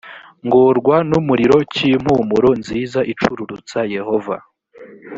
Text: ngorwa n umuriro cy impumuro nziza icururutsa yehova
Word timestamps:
ngorwa 0.45 0.95
n 1.09 1.11
umuriro 1.19 1.57
cy 1.73 1.79
impumuro 1.91 2.49
nziza 2.61 2.99
icururutsa 3.11 3.79
yehova 3.95 4.35